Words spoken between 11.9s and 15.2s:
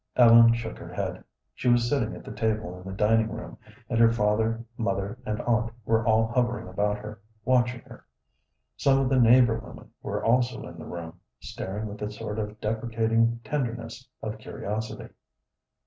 a sort of deprecating tenderness of curiosity.